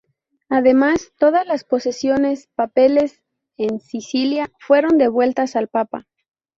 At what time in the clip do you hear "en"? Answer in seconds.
3.57-3.79